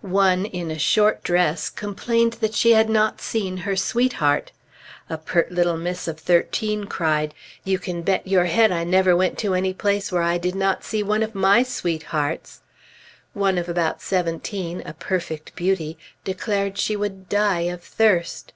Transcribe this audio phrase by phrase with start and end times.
[0.00, 4.50] One in a short dress complained that she had not seen her sweetheart.
[5.10, 9.36] A pert little miss of thirteen cried, "You can bet your head I never went
[9.40, 12.62] to any place where I did not see one of my sweethearts."
[13.34, 18.54] One of about seventeen, a perfect beauty, declared she would die of thirst.